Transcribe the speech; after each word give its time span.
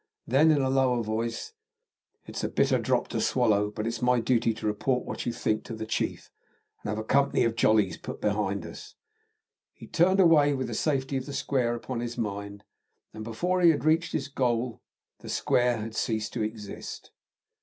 Then, 0.25 0.49
in 0.49 0.61
a 0.63 0.69
lower 0.71 1.03
voice, 1.03 1.53
"It's 2.25 2.43
a 2.43 2.49
bitter 2.49 2.79
drop 2.79 3.07
to 3.09 3.21
swallow, 3.21 3.69
but 3.69 3.85
it's 3.85 4.01
my 4.01 4.19
duty 4.19 4.51
to 4.51 4.65
report 4.65 5.05
what 5.05 5.27
you 5.27 5.31
think 5.31 5.63
to 5.65 5.75
the 5.75 5.85
chief, 5.85 6.31
and 6.81 6.89
have 6.89 6.97
a 6.97 7.03
company 7.03 7.43
of 7.43 7.55
Jollies 7.55 7.97
put 7.99 8.19
behind 8.19 8.65
us." 8.65 8.95
He 9.73 9.85
turned 9.85 10.19
away 10.19 10.55
with 10.55 10.65
the 10.65 10.73
safety 10.73 11.17
of 11.17 11.27
the 11.27 11.33
square 11.33 11.75
upon 11.75 11.99
his 11.99 12.17
mind, 12.17 12.63
and 13.13 13.23
before 13.23 13.61
he 13.61 13.69
had 13.69 13.85
reached 13.85 14.13
his 14.13 14.27
goal 14.27 14.81
the 15.19 15.29
square 15.29 15.77
had 15.77 15.95
ceased 15.95 16.33
to 16.33 16.41
exist. 16.41 17.11